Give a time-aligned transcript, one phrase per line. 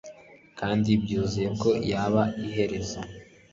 [0.59, 2.99] Kandi byuzuye ko iyi yaba iherezo